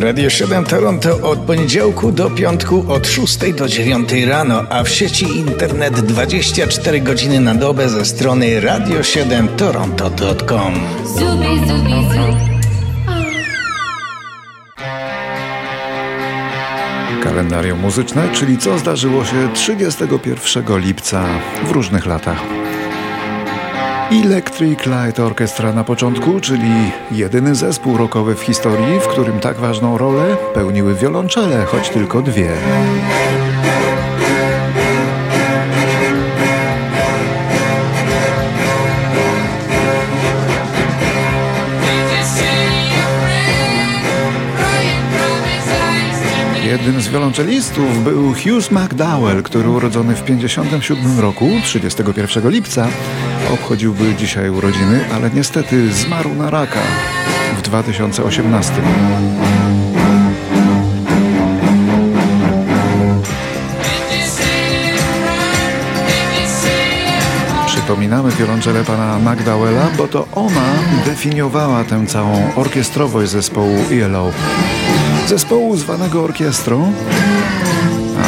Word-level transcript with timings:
Radio 0.00 0.30
7 0.30 0.64
Toronto 0.64 1.30
od 1.30 1.38
poniedziałku 1.38 2.12
do 2.12 2.30
piątku 2.30 2.84
od 2.88 3.06
6 3.06 3.52
do 3.52 3.68
9 3.68 4.12
rano, 4.26 4.64
a 4.70 4.84
w 4.84 4.88
sieci 4.88 5.36
internet 5.36 6.00
24 6.00 7.00
godziny 7.00 7.40
na 7.40 7.54
dobę 7.54 7.88
ze 7.88 8.04
strony 8.04 8.60
radio7toronto.com. 8.60 10.74
Zubi, 11.04 11.68
zubi, 11.68 11.92
zubi. 11.92 12.36
Kalendarium 17.22 17.80
muzyczne, 17.80 18.28
czyli 18.32 18.58
co 18.58 18.78
zdarzyło 18.78 19.24
się 19.24 19.48
31 19.54 20.78
lipca 20.78 21.24
w 21.64 21.70
różnych 21.70 22.06
latach. 22.06 22.67
Electric 24.12 24.86
Light 24.86 25.20
Orchestra 25.20 25.72
na 25.72 25.84
początku, 25.84 26.40
czyli 26.40 26.90
jedyny 27.10 27.54
zespół 27.54 27.96
rockowy 27.96 28.34
w 28.34 28.40
historii, 28.40 29.00
w 29.00 29.06
którym 29.06 29.40
tak 29.40 29.56
ważną 29.56 29.98
rolę 29.98 30.36
pełniły 30.54 30.94
wiolonczele, 30.94 31.64
choć 31.64 31.88
tylko 31.88 32.22
dwie. 32.22 32.50
Jednym 46.64 47.00
z 47.00 47.08
wiolonczelistów 47.08 48.04
był 48.04 48.34
Hughes 48.34 48.70
McDowell, 48.70 49.42
który 49.42 49.68
urodzony 49.68 50.14
w 50.14 50.22
1957 50.22 51.20
roku, 51.20 51.50
31 51.64 52.50
lipca, 52.50 52.88
obchodziłby 53.52 54.14
dzisiaj 54.14 54.50
urodziny, 54.50 55.04
ale 55.14 55.30
niestety 55.30 55.92
zmarł 55.92 56.34
na 56.34 56.50
raka 56.50 56.80
w 57.58 57.62
2018. 57.62 58.72
Przypominamy 67.66 68.30
wiolonczelę 68.30 68.84
pana 68.84 69.18
McDowella, 69.18 69.86
bo 69.98 70.08
to 70.08 70.26
ona 70.34 70.72
definiowała 71.06 71.84
tę 71.84 72.06
całą 72.06 72.54
orkiestrowość 72.56 73.30
zespołu 73.30 73.76
Yellow. 73.90 74.34
Zespołu 75.26 75.76
zwanego 75.76 76.22
orkiestrą, 76.22 76.92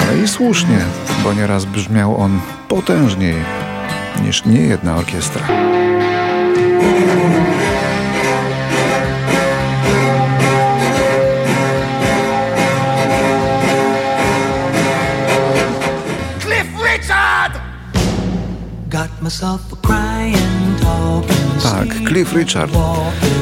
ale 0.03 0.23
i 0.23 0.29
słusznie, 0.29 0.79
bo 1.25 1.33
nieraz 1.33 1.65
brzmiał 1.65 2.21
on 2.21 2.41
potężniej 2.69 3.35
niż 4.23 4.45
niejedna 4.45 4.97
orkiestra. 4.97 5.47
Cliff 16.41 16.69
Richard! 16.85 17.61
Got 18.89 19.23
myself 19.23 19.73
a 19.73 19.77
crying, 19.77 20.35
talking, 20.37 20.60
tak, 21.63 22.09
Cliff 22.09 22.33
Richard. 22.33 22.73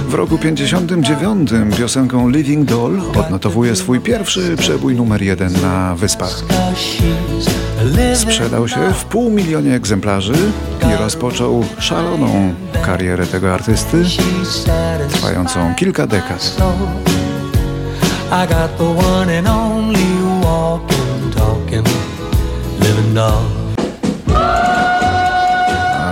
W 0.08 0.14
roku 0.14 0.38
59 0.38 1.50
piosenką 1.78 2.28
Living 2.28 2.64
Doll 2.64 3.00
odnotowuje 3.16 3.76
swój 3.76 4.00
pierwszy 4.00 4.56
przebój 4.56 4.94
numer 4.94 5.22
jeden 5.22 5.52
na 5.62 5.94
Wyspach. 5.96 6.42
Sprzedał 8.14 8.68
się 8.68 8.92
w 8.92 9.04
pół 9.04 9.30
milionie 9.30 9.74
egzemplarzy 9.74 10.34
i 10.92 10.96
rozpoczął 11.02 11.64
szaloną 11.78 12.54
karierę 12.86 13.26
tego 13.26 13.54
artysty, 13.54 14.04
trwającą 15.10 15.74
kilka 15.74 16.06
dekad. 16.06 16.56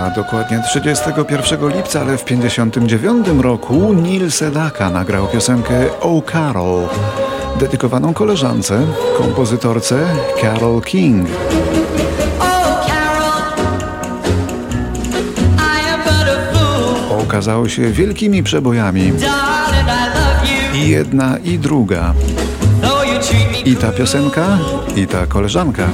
A 0.07 0.11
dokładnie 0.11 0.61
31 0.69 1.69
lipca, 1.69 2.01
ale 2.01 2.17
w 2.17 2.25
59 2.25 3.27
roku 3.41 3.93
Neil 3.93 4.31
Sedaka 4.31 4.89
nagrał 4.89 5.27
piosenkę 5.27 6.01
Oh 6.01 6.31
Carol 6.31 6.87
dedykowaną 7.59 8.13
koleżance, 8.13 8.87
kompozytorce 9.17 10.05
Carol 10.41 10.81
King. 10.81 11.27
Okazało 17.23 17.69
się 17.69 17.91
wielkimi 17.91 18.43
przebojami. 18.43 19.13
I 20.73 20.89
jedna 20.89 21.37
i 21.37 21.59
druga. 21.59 22.13
I 23.65 23.75
ta 23.75 23.91
piosenka, 23.91 24.57
i 24.95 25.07
ta 25.07 25.25
koleżanka. 25.25 25.87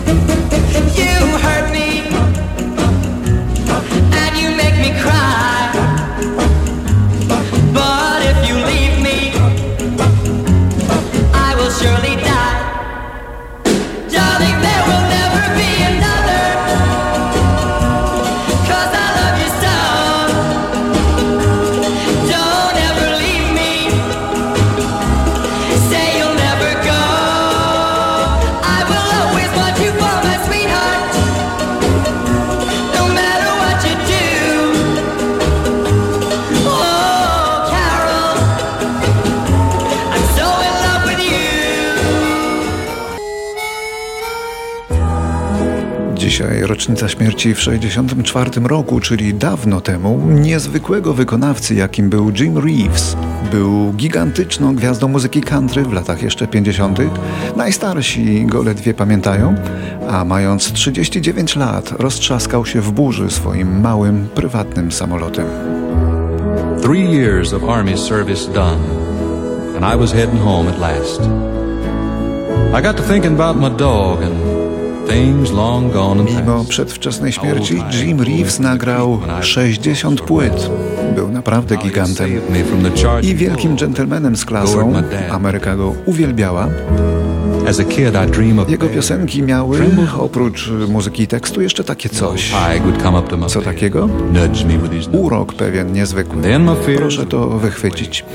Dzisiaj 46.33 46.61
rocznica 46.61 47.09
śmierci 47.09 47.53
w 47.53 47.57
1964 47.57 48.67
roku, 48.67 48.99
czyli 48.99 49.33
dawno 49.33 49.81
temu, 49.81 50.19
niezwykłego 50.29 51.13
wykonawcy, 51.13 51.75
jakim 51.75 52.09
był 52.09 52.31
Jim 52.39 52.57
Reeves. 52.57 53.17
Był 53.51 53.93
gigantyczną 53.93 54.75
gwiazdą 54.75 55.07
muzyki 55.07 55.41
country 55.41 55.83
w 55.83 55.93
latach 55.93 56.23
jeszcze 56.23 56.47
50. 56.47 56.99
Najstarsi 57.55 58.45
go 58.45 58.63
ledwie 58.63 58.93
pamiętają, 58.93 59.55
a 60.09 60.25
mając 60.25 60.71
39 60.71 61.55
lat 61.55 61.91
roztrzaskał 61.91 62.65
się 62.65 62.81
w 62.81 62.91
burzy 62.91 63.29
swoim 63.29 63.81
małym, 63.81 64.27
prywatnym 64.35 64.91
samolotem. 64.91 65.45
Three 66.81 67.11
years 67.11 67.53
of 67.53 67.63
army 67.63 67.97
service 67.97 68.53
done, 68.53 68.81
and 69.75 69.95
I 69.95 69.97
was 69.99 70.13
heading 70.13 70.41
home 70.41 70.69
at 70.69 70.79
last. 70.79 71.21
I 72.79 72.81
got 72.81 72.97
to 72.97 73.03
thinking 73.03 73.39
about 73.39 73.61
my 73.61 73.77
dog 73.77 74.23
and 74.23 74.52
Mimo 76.25 76.65
przedwczesnej 76.69 77.31
śmierci 77.31 77.83
Jim 77.93 78.21
Reeves 78.21 78.59
nagrał 78.59 79.19
60 79.41 80.21
płyt. 80.21 80.69
Był 81.15 81.31
naprawdę 81.31 81.77
gigantem 81.77 82.29
i 83.21 83.35
wielkim 83.35 83.77
dżentelmenem 83.77 84.35
z 84.35 84.45
klasą. 84.45 84.93
Ameryka 85.31 85.75
go 85.75 85.93
uwielbiała. 86.05 86.67
Jego 88.67 88.87
piosenki 88.87 89.43
miały, 89.43 89.79
oprócz 90.19 90.71
muzyki 90.87 91.23
i 91.23 91.27
tekstu, 91.27 91.61
jeszcze 91.61 91.83
takie 91.83 92.09
coś. 92.09 92.53
Co 93.47 93.61
takiego? 93.61 94.09
Urok 95.11 95.53
pewien 95.53 95.93
niezwykły. 95.93 96.41
Proszę 96.97 97.25
to 97.25 97.47
wychwycić. 97.47 98.25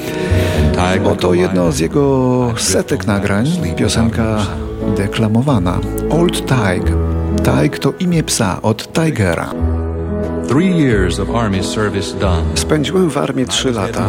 Oto 1.13 1.35
jedno 1.35 1.73
z 1.73 1.79
jego 1.79 2.55
setek 2.57 3.07
nagrań, 3.07 3.47
piosenka 3.77 4.47
deklamowana. 4.97 5.79
Old 6.11 6.47
Tig. 6.47 6.83
Tig 7.45 7.79
to 7.79 7.93
imię 7.99 8.23
psa 8.23 8.63
od 8.63 8.93
Tigera. 8.93 9.68
Spędziłem 12.55 13.11
w 13.11 13.19
armii 13.19 13.47
trzy 13.47 13.73
lata 13.73 14.09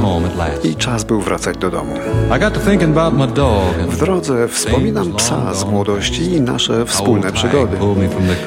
i 0.63 0.75
czas 0.75 1.03
był 1.03 1.21
wracać 1.21 1.57
do 1.57 1.69
domu. 1.69 1.95
W 3.89 3.97
drodze 3.99 4.47
wspominam 4.47 5.13
psa 5.13 5.53
z 5.53 5.65
młodości 5.65 6.23
i 6.33 6.41
nasze 6.41 6.85
wspólne 6.85 7.31
przygody. 7.31 7.77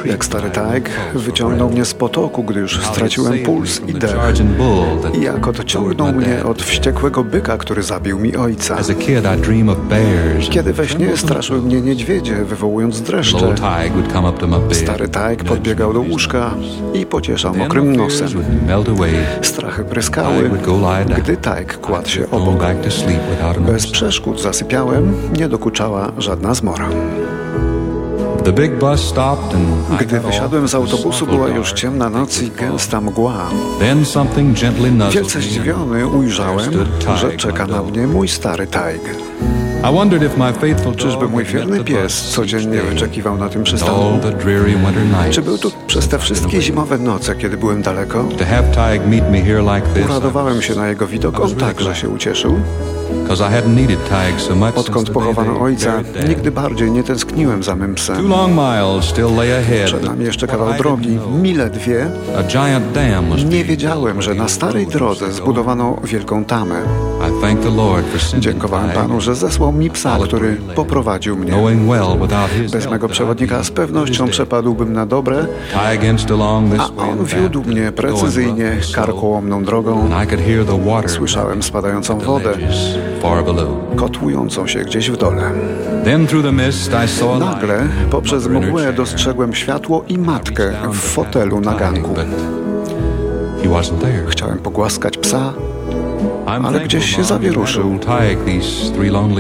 Jak 0.05 0.25
stary 0.25 0.51
Tig 0.51 0.91
wyciągnął 1.15 1.71
mnie 1.71 1.85
z 1.85 1.95
potoku, 1.95 2.43
gdy 2.45 2.61
już 2.61 2.81
straciłem 2.81 3.39
puls 3.39 3.81
i 3.87 3.95
dech. 3.95 4.17
I 5.15 5.21
jak 5.21 5.49
odciągnął 5.49 6.13
mnie 6.13 6.45
od 6.45 6.63
wściekłego 6.63 7.25
byka, 7.25 7.57
który 7.59 7.83
zabił 7.83 8.19
mi 8.19 8.37
ojca. 8.37 8.77
Kiedy 10.51 10.73
we 10.73 10.89
śnie 10.89 11.17
straszyły 11.17 11.63
mnie 11.63 11.81
niedźwiedzie, 11.81 12.35
wywołując 12.45 13.01
dreszcze, 13.01 13.55
stary 14.73 15.09
Tig 15.09 15.45
podbiegał 15.45 15.93
do 15.93 16.01
łóżka 16.01 16.51
i 16.95 17.07
pocieszał 17.07 17.55
mokrym 17.55 17.82
nosem. 17.85 18.29
Strachy 19.43 19.85
pryskały, 19.85 20.51
gdy 21.19 21.37
Tajk 21.37 21.81
kładł 21.81 22.09
się 22.09 22.31
obok. 22.31 22.59
Bez 23.67 23.87
przeszkód 23.87 24.43
zasypiałem, 24.43 25.15
nie 25.39 25.49
dokuczała 25.49 26.13
żadna 26.19 26.55
zmora. 26.55 26.89
Gdy 30.01 30.21
wysiadłem 30.21 30.69
z 30.69 30.75
autobusu, 30.75 31.27
była 31.27 31.49
już 31.49 31.73
ciemna 31.73 32.11
noc 32.11 32.43
i 32.43 32.51
gęsta 32.51 33.01
mgła. 33.01 33.51
Wielce 35.13 35.41
zdziwiony 35.41 36.07
ujrzałem, 36.07 36.73
że 37.17 37.33
czeka 37.33 37.67
na 37.67 37.83
mnie 37.83 38.07
mój 38.07 38.29
stary 38.29 38.67
Tiger. 38.67 39.17
Czyżby 40.97 41.29
mój 41.29 41.45
wierny 41.45 41.85
pies 41.85 42.31
codziennie 42.31 42.81
wyczekiwał 42.83 43.39
na 43.39 43.49
tym 43.49 43.63
przystanku? 43.65 43.95
Czy 45.31 45.43
był 45.43 45.59
tu 45.59 45.71
przez 45.87 46.09
te 46.09 46.19
wszystkie 46.19 46.63
zimowe 46.63 46.99
noce, 46.99 47.35
kiedy 47.37 47.57
byłem 47.57 47.83
daleko? 47.83 48.25
Uradowałem 50.05 50.63
się 50.63 50.75
na 50.75 50.89
jego 50.89 51.07
widok, 51.07 51.41
on 51.41 51.55
także 51.55 51.95
się 51.95 52.09
ucieszył. 52.09 52.61
Odkąd 54.77 55.11
pochowano 55.11 55.61
ojca, 55.61 55.93
nigdy 56.29 56.51
bardziej 56.51 56.91
nie 56.91 57.03
tęskniłem 57.03 57.63
za 57.63 57.77
mym 57.77 57.95
psem. 57.95 58.17
Przed 59.85 60.05
nami 60.05 60.25
jeszcze 60.25 60.47
kawał 60.47 60.75
drogi, 60.79 61.19
mile 61.43 61.71
dwie. 61.71 62.07
Nie 63.51 63.65
wiedziałem, 63.65 64.23
że 64.23 64.35
na 64.35 64.49
starej 64.49 64.87
drodze 64.87 65.33
zbudowano 65.33 65.97
wielką 66.05 66.45
tamę. 66.45 66.83
Dziękowałem 68.39 68.91
Panu, 68.91 69.21
że 69.21 69.35
zesłał 69.35 69.73
mi 69.73 69.91
psa, 69.91 70.19
który 70.25 70.57
poprowadził 70.75 71.37
mnie. 71.37 71.53
Bez 72.73 72.91
mego 72.91 73.09
przewodnika 73.09 73.65
z 73.65 73.71
pewnością 73.71 74.29
przepadłbym 74.29 74.93
na 74.93 75.07
dobre, 75.07 75.47
a 76.79 77.03
on 77.03 77.25
wiódł 77.25 77.63
mnie 77.63 77.93
precyzyjnie 77.93 78.77
karkołomną 78.95 79.65
drogą. 79.65 80.09
Słyszałem 81.07 81.63
spadającą 81.63 82.19
wodę, 82.19 82.55
kotłującą 83.97 84.67
się 84.67 84.79
gdzieś 84.79 85.11
w 85.11 85.17
dole. 85.17 85.51
Nagle 87.39 87.89
poprzez 88.11 88.47
mgłę 88.47 88.93
dostrzegłem 88.93 89.55
światło 89.55 90.05
i 90.09 90.19
matkę 90.19 90.73
w 90.93 90.97
fotelu 90.97 91.61
na 91.61 91.75
ganku. 91.75 92.15
Chciałem 94.29 94.59
pogłaskać 94.59 95.19
psa, 95.19 95.53
ale 96.47 96.81
gdzieś 96.81 97.17
się 97.17 97.25
zawieruszył. 97.25 97.99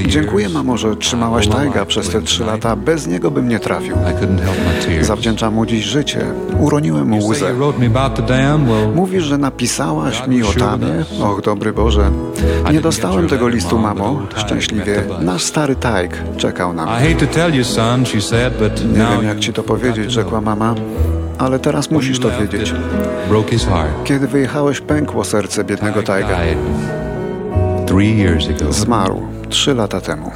Dziękuję, 0.06 0.48
mamo, 0.48 0.76
że 0.76 0.96
trzymałaś 0.96 1.48
Tajga 1.48 1.84
przez 1.86 2.08
te 2.08 2.22
trzy 2.22 2.44
lata. 2.44 2.76
Bez 2.76 3.06
niego 3.06 3.30
bym 3.30 3.48
nie 3.48 3.58
trafił. 3.58 3.96
Zawdzięczam 5.00 5.54
mu 5.54 5.66
dziś 5.66 5.84
życie. 5.84 6.20
Uroniłem 6.60 7.14
łzę. 7.14 7.46
Mówisz, 8.94 9.24
że 9.24 9.38
napisałaś 9.38 10.26
mi 10.26 10.42
o 10.42 10.52
tamie? 10.52 11.04
Och, 11.22 11.40
dobry 11.42 11.72
Boże. 11.72 12.10
Nie 12.72 12.80
dostałem 12.80 13.28
tego 13.28 13.48
listu, 13.48 13.78
mamo. 13.78 14.22
Szczęśliwie. 14.36 15.02
Nasz 15.20 15.42
stary 15.42 15.76
Tajg 15.76 16.22
czekał 16.36 16.72
na 16.72 16.86
mnie. 16.86 16.94
Nie 18.92 18.98
wiem, 19.16 19.24
jak 19.24 19.38
ci 19.40 19.52
to 19.52 19.62
powiedzieć, 19.62 20.12
rzekła 20.12 20.40
mama 20.40 20.74
ale 21.42 21.58
teraz 21.58 21.90
musisz 21.90 22.18
to 22.18 22.30
wiedzieć. 22.40 22.74
Kiedy 24.04 24.28
wyjechałeś, 24.28 24.80
pękło 24.80 25.24
serce 25.24 25.64
biednego 25.64 26.02
Tajga. 26.02 26.38
Zmarł 28.70 29.22
trzy 29.48 29.74
lata 29.74 30.00
temu. 30.00 30.30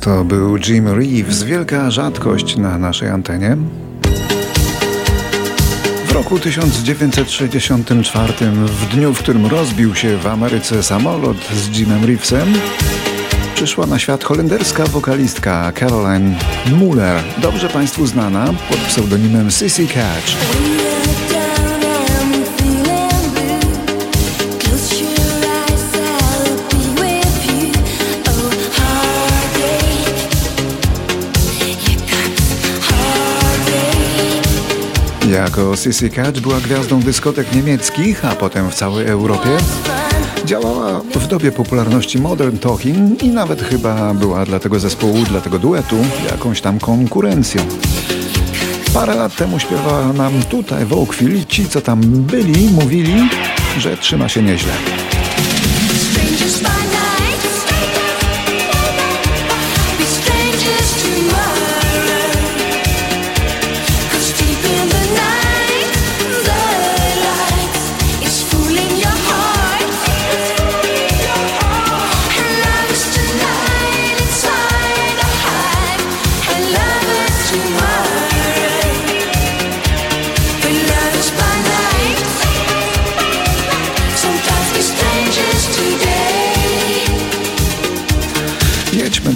To 0.00 0.24
był 0.24 0.56
Jim 0.56 0.88
Reeves, 0.88 1.42
wielka 1.42 1.90
rzadkość 1.90 2.56
na 2.56 2.78
naszej 2.78 3.08
antenie. 3.08 3.56
W 6.06 6.12
roku 6.12 6.38
1964, 6.38 8.32
w 8.66 8.94
dniu, 8.94 9.14
w 9.14 9.18
którym 9.18 9.46
rozbił 9.46 9.94
się 9.94 10.16
w 10.16 10.26
Ameryce 10.26 10.82
samolot 10.82 11.36
z 11.52 11.78
Jimem 11.78 12.04
Reevesem, 12.04 12.52
przyszła 13.56 13.86
na 13.86 13.98
świat 13.98 14.24
holenderska 14.24 14.86
wokalistka 14.86 15.72
Caroline 15.72 16.38
Muller, 16.72 17.22
dobrze 17.38 17.68
Państwu 17.68 18.06
znana 18.06 18.54
pod 18.68 18.78
pseudonimem 18.78 19.50
Sissy 19.50 19.86
Catch. 19.86 20.36
Jako 35.32 35.76
Sissy 35.76 36.10
Catch 36.10 36.40
była 36.40 36.60
gwiazdą 36.60 37.00
dyskotek 37.00 37.54
niemieckich, 37.54 38.24
a 38.24 38.34
potem 38.34 38.70
w 38.70 38.74
całej 38.74 39.06
Europie. 39.06 39.48
Działała 40.46 41.00
w 41.00 41.26
dobie 41.26 41.52
popularności 41.52 42.18
Modern 42.18 42.58
Talking 42.58 43.22
i 43.22 43.28
nawet 43.28 43.62
chyba 43.62 44.14
była 44.14 44.44
dla 44.44 44.58
tego 44.58 44.80
zespołu, 44.80 45.24
dla 45.24 45.40
tego 45.40 45.58
duetu 45.58 45.96
jakąś 46.30 46.60
tam 46.60 46.78
konkurencją. 46.78 47.62
Parę 48.94 49.14
lat 49.14 49.36
temu 49.36 49.58
śpiewała 49.58 50.12
nam 50.12 50.42
tutaj 50.42 50.84
w 50.84 50.92
Oakville 50.92 51.44
ci, 51.44 51.68
co 51.68 51.80
tam 51.80 52.00
byli, 52.00 52.70
mówili, 52.70 53.28
że 53.78 53.96
trzyma 53.96 54.28
się 54.28 54.42
nieźle. 54.42 54.72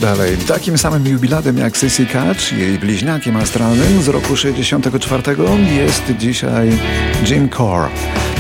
Dalej. 0.01 0.37
Takim 0.37 0.79
samym 0.79 1.07
jubilatem 1.07 1.59
jak 1.59 1.77
Sissy 1.77 2.07
Catch, 2.07 2.53
jej 2.53 2.79
bliźniakiem 2.79 3.37
astralnym 3.37 4.03
z 4.03 4.09
roku 4.09 4.37
64 4.37 5.23
jest 5.77 6.03
dzisiaj 6.19 6.79
Jim 7.27 7.49
Core. 7.51 7.89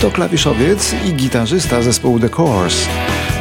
To 0.01 0.11
klawiszowiec 0.11 0.95
i 1.09 1.15
gitarzysta 1.15 1.83
zespołu 1.83 2.21
The 2.21 2.29
Course. 2.39 2.89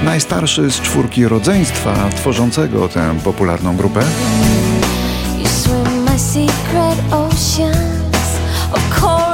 Najstarszy 0.04 0.72
z 0.72 0.82
czwórki 0.82 1.28
rodzeństwa 1.28 2.10
tworzącego 2.16 2.88
tę 2.88 3.16
popularną 3.24 3.78
grupę. 3.78 4.02
Your 9.00 9.29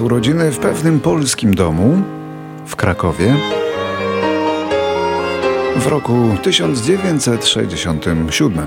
urodziny 0.00 0.50
w 0.50 0.58
pewnym 0.58 1.00
polskim 1.00 1.54
domu 1.54 2.02
w 2.66 2.76
Krakowie 2.76 3.36
w 5.76 5.86
roku 5.86 6.36
1967. 6.42 8.66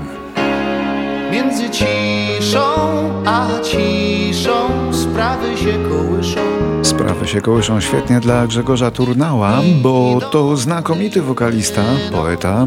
Między 1.32 1.70
ciszą 1.70 2.96
a 3.26 3.48
ciszą 3.62 4.92
sprawy 4.92 5.56
się 5.56 5.88
kołyszą. 5.88 6.40
Sprawy 6.82 7.28
się 7.28 7.40
kołyszą 7.40 7.80
świetnie 7.80 8.20
dla 8.20 8.46
Grzegorza 8.46 8.90
Turnała, 8.90 9.60
bo 9.82 10.20
to 10.32 10.56
znakomity 10.56 11.22
wokalista, 11.22 11.82
poeta, 12.12 12.66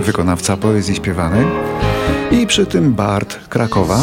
wykonawca 0.00 0.56
poezji 0.56 0.94
śpiewanej. 0.94 1.46
I 2.30 2.46
przy 2.46 2.66
tym 2.66 2.94
Bart 2.94 3.48
Krakowa, 3.48 3.98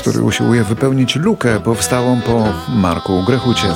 który 0.00 0.22
usiłuje 0.22 0.64
wypełnić 0.64 1.16
lukę 1.16 1.60
powstałą 1.60 2.20
po 2.20 2.44
Marku 2.68 3.22
Grechucie. 3.22 3.68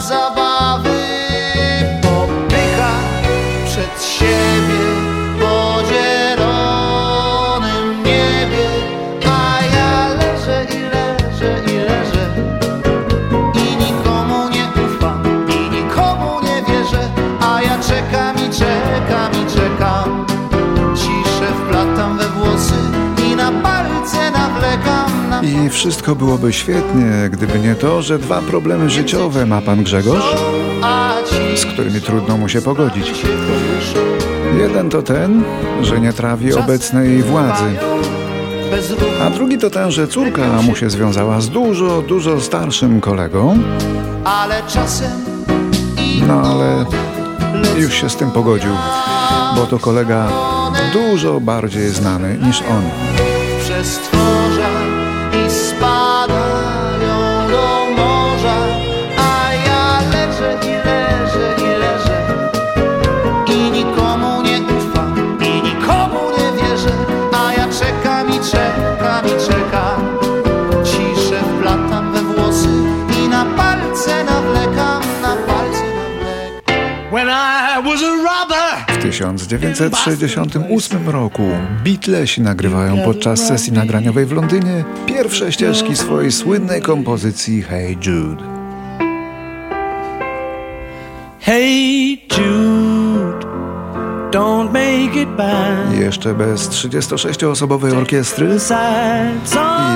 I 4.21 4.84
wszystko 25.75 26.15
byłoby 26.15 26.53
świetnie, 26.53 27.29
gdyby 27.31 27.59
nie 27.59 27.75
to, 27.75 28.03
że 28.03 28.19
dwa 28.19 28.41
problemy 28.41 28.91
życiowe 28.91 29.47
ma 29.47 29.61
pan 29.61 29.85
Grzegorz, 29.85 30.35
z 31.57 31.67
którymi 31.67 32.01
trudno 32.01 32.37
mu 32.37 32.49
się 32.49 32.63
pogodzić. 32.63 33.13
Jeden 34.59 34.91
to 34.91 35.03
ten, 35.03 35.43
że 35.83 36.01
nie 36.01 36.13
trawi 36.13 36.55
obecnej 36.55 37.23
władzy. 37.23 37.65
A 39.23 39.31
drugi 39.31 39.59
to 39.59 39.71
ten, 39.71 39.91
że 39.91 40.09
córka 40.09 40.63
mu 40.63 40.77
się 40.77 40.91
związała 40.91 41.41
z 41.41 41.49
dużo, 41.51 42.03
dużo 42.03 42.41
starszym 42.41 43.01
kolegą. 43.01 43.59
No 46.27 46.43
ale 46.43 46.85
już 47.77 47.95
się 47.95 48.11
z 48.11 48.17
tym 48.17 48.31
pogodził, 48.31 48.73
bo 49.57 49.67
to 49.67 49.79
kolega 49.79 50.29
dużo 50.93 51.41
bardziej 51.41 51.89
znany 51.89 52.39
niż 52.43 52.63
on. 52.63 53.34
1968 79.33 81.09
roku 81.09 81.43
Beatlesi 81.85 82.41
nagrywają 82.41 83.05
podczas 83.05 83.47
sesji 83.47 83.73
nagraniowej 83.73 84.27
w 84.27 84.33
Londynie 84.33 84.85
pierwsze 85.07 85.53
ścieżki 85.53 85.97
swojej 85.97 86.33
słynnej 86.33 86.83
kompozycji 86.83 87.63
Hey 87.63 87.97
Jude. 88.07 88.45
Hey 91.41 92.19
Jude, 92.39 93.47
don't 94.31 94.73
make 94.73 95.17
it 95.17 95.29
bad. 95.29 95.99
Jeszcze 96.01 96.35
bez 96.35 96.69
36-osobowej 96.69 97.97
orkiestry 97.97 98.49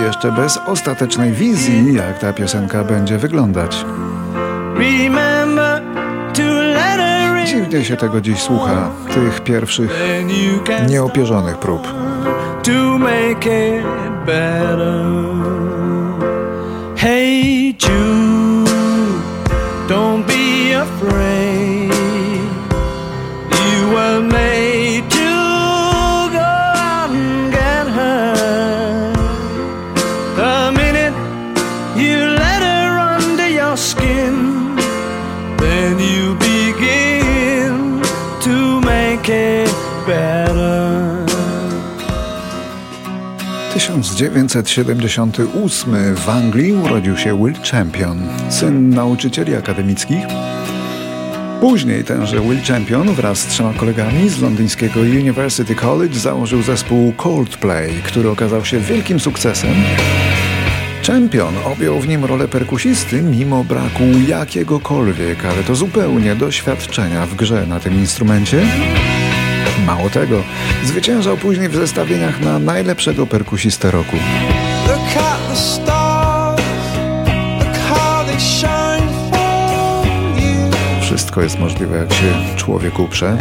i 0.01 0.05
jeszcze 0.05 0.33
bez 0.33 0.59
ostatecznej 0.67 1.33
wizji, 1.33 1.95
jak 1.95 2.19
ta 2.19 2.33
piosenka 2.33 2.85
będzie 2.85 3.19
wyglądać. 3.19 3.85
Dziwnie 7.69 7.85
się 7.85 7.97
tego 7.97 8.21
dziś 8.21 8.39
słucha, 8.39 8.91
tych 9.15 9.41
pierwszych 9.41 9.91
nieopierzonych 10.89 11.59
prób. 11.59 11.89
1978 43.75 46.15
w 46.15 46.29
Anglii 46.29 46.73
urodził 46.73 47.17
się 47.17 47.45
Will 47.45 47.55
Champion, 47.71 48.19
syn 48.49 48.91
nauczycieli 48.91 49.55
akademickich. 49.55 50.25
Później 51.61 52.05
tenże 52.05 52.41
Will 52.41 52.63
Champion 52.69 53.15
wraz 53.15 53.39
z 53.39 53.47
trzema 53.47 53.75
kolegami 53.75 54.29
z 54.29 54.41
londyńskiego 54.41 55.01
University 55.01 55.75
College 55.75 56.19
założył 56.19 56.63
zespół 56.63 57.13
Coldplay, 57.13 57.91
który 58.05 58.31
okazał 58.31 58.65
się 58.65 58.81
wielkim 58.81 59.21
sukcesem. 59.21 59.75
Champion 61.07 61.55
objął 61.65 62.01
w 62.01 62.09
nim 62.09 62.25
rolę 62.25 62.49
perkusisty 62.49 63.23
mimo 63.23 63.65
braku 63.65 64.05
jakiegokolwiek, 64.29 65.45
ale 65.45 65.63
to 65.63 65.75
zupełnie 65.75 66.35
doświadczenia 66.35 67.27
w 67.27 67.35
grze 67.35 67.67
na 67.67 67.81
tym 67.81 67.95
instrumencie. 67.95 68.67
Mało 69.87 70.11
tego, 70.11 70.43
zwyciężał 70.85 71.37
później 71.37 71.69
w 71.69 71.75
zestawieniach 71.75 72.41
na 72.41 72.59
najlepszego 72.59 73.27
perkusistę 73.27 73.91
roku. 73.91 74.17
Wszystko 81.01 81.43
jest 81.43 81.59
możliwe, 81.59 81.99
jak 81.99 82.13
się 82.13 82.57
człowiek 82.57 82.99
uprze. 82.99 83.37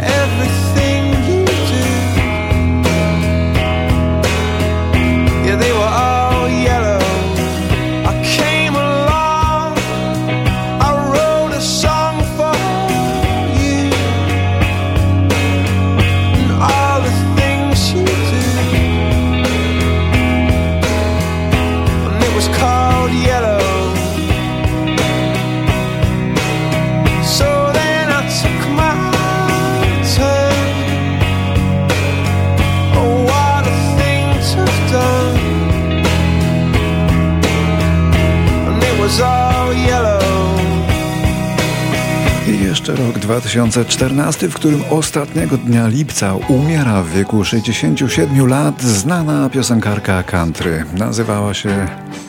2014, 43.40 44.48
w 44.48 44.54
którym 44.54 44.82
ostatniego 44.90 45.56
dnia 45.56 45.88
lipca 45.88 46.34
umiera 46.34 47.02
w 47.02 47.10
wieku 47.10 47.44
67 47.44 48.46
lat 48.46 48.82
znana 48.82 49.50
piosenkarka 49.50 50.22
country. 50.22 50.84
Nazywała 50.98 51.54
się 51.54 51.88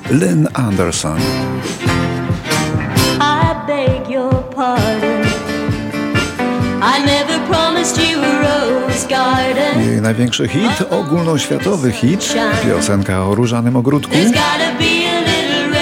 Lynn 0.09 0.47
Anderson. 0.53 1.19
Jej 9.77 10.01
największy 10.01 10.47
hit, 10.47 10.83
ogólnoświatowy 10.89 11.91
hit, 11.91 12.35
piosenka 12.63 13.25
o 13.25 13.35
różanym 13.35 13.75
ogródku. 13.75 14.13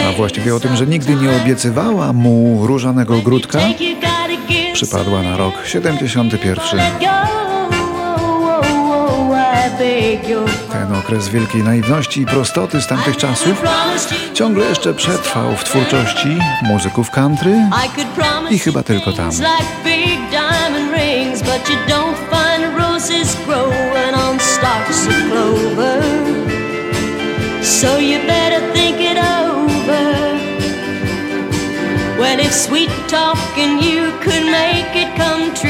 A 0.09 0.11
właściwie 0.11 0.55
o 0.55 0.59
tym, 0.59 0.75
że 0.75 0.87
nigdy 0.87 1.15
nie 1.15 1.31
obiecywała 1.41 2.13
mu 2.13 2.67
różanego 2.67 3.15
ogródka, 3.15 3.59
przypadła 4.77 5.23
na 5.23 5.37
rok 5.37 5.53
71. 5.65 6.79
Ten 10.71 10.95
okres 10.95 11.29
wielkiej 11.29 11.63
naiwności 11.63 12.21
i 12.21 12.25
prostoty 12.25 12.81
z 12.81 12.87
tamtych 12.87 13.17
czasów 13.17 13.63
ciągle 14.33 14.65
jeszcze 14.65 14.93
przetrwał 14.93 15.55
w 15.55 15.63
twórczości 15.63 16.37
muzyków 16.63 17.11
country 17.11 17.55
i 18.49 18.59
chyba 18.59 18.83
tylko 18.83 19.13
tam. 19.13 19.31
So 27.61 27.99
you 27.99 28.19
better 28.27 28.73
think 28.73 28.86
And 32.19 32.41
if 32.41 32.51
sweet 32.51 32.89
talking 33.07 33.79
you 33.81 34.11
could 34.21 34.45
make 34.51 34.95
it 34.95 35.15
come 35.15 35.53
true, 35.55 35.66